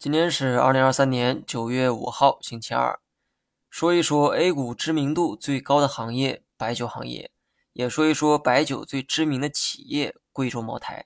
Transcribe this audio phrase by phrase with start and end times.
[0.00, 2.98] 今天是二零二三年九月五号，星期二。
[3.68, 7.30] 说一说 A 股知名度最高的行业——白酒行业，
[7.74, 11.04] 也说一说白酒最知名的企业——贵州茅台。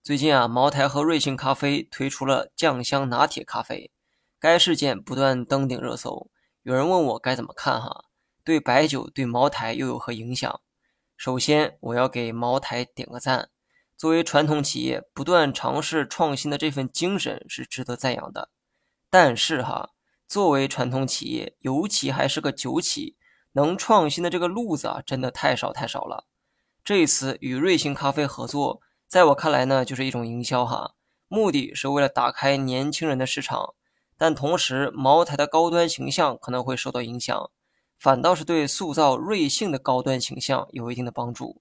[0.00, 3.90] 最近啊，茅台和瑞幸咖啡推出了酱香拿铁咖啡，
[4.38, 6.30] 该事件不断登顶热搜。
[6.62, 8.04] 有人问我该怎么看哈？
[8.44, 10.60] 对白酒、对茅台又有何影响？
[11.16, 13.50] 首先，我要给茅台点个赞。
[14.00, 18.48] 作为传统企业，不断尝试创新的这份精神是值得赞扬的。
[19.10, 19.90] 但是哈，
[20.26, 23.18] 作为传统企业，尤其还是个酒企，
[23.52, 26.24] 能创新的这个路子啊，真的太少太少了。
[26.82, 30.94] 这一次与瑞幸咖啡合作，在我看来呢，就是一种营销哈，
[31.28, 33.74] 目的是为了打开年轻人的市场，
[34.16, 37.50] 但同时茅台的高端形象可能会受到影响，
[37.98, 41.60] 反倒是对塑造瑞幸的高端形象有一定的帮助。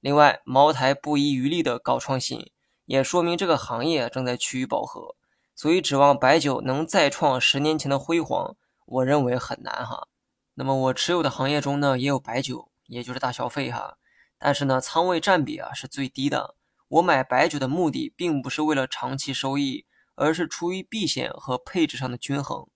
[0.00, 2.50] 另外，茅台不遗余力的搞创新，
[2.84, 5.16] 也说明这个行业正在趋于饱和，
[5.56, 8.54] 所以指望白酒能再创十年前的辉煌，
[8.86, 10.06] 我认为很难哈。
[10.54, 13.96] 那么我持有的行业中呢，也有白酒，也就是大消费哈，
[14.38, 16.54] 但是呢，仓位占比啊是最低的。
[16.88, 22.66] 我买白酒的目的并不是为了长期收益，而是出于避险和配置上的均衡。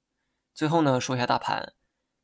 [0.53, 1.73] 最后呢，说一下大盘，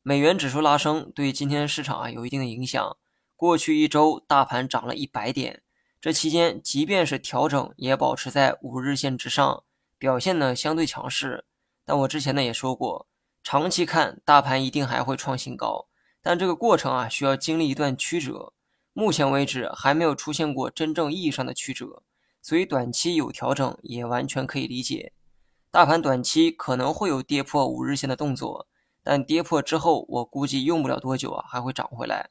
[0.03, 2.97] 美元指数拉升对今天市场啊有一定的影响。
[3.39, 5.61] 过去一周，大盘涨了一百点，
[6.01, 9.63] 这期间即便是调整，也保持在五日线之上，
[9.97, 11.45] 表现呢相对强势。
[11.85, 13.07] 但我之前呢也说过，
[13.41, 15.87] 长期看大盘一定还会创新高，
[16.21, 18.51] 但这个过程啊需要经历一段曲折。
[18.91, 22.03] 目前为止还没有出现过真正意义上的曲折，
[22.41, 25.13] 所以短期有调整也完全可以理解。
[25.71, 28.67] 大盘短期可能会有跌破五日线的动作，
[29.01, 32.29] 但跌破之后，我估计用不了多久啊还会涨回来。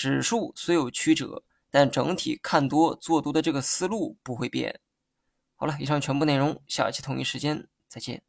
[0.00, 4.80] 指数虽有曲折但整体看多做多的这个思路不会变。
[5.56, 8.22] 好了以上全部内容下期同一时间再见。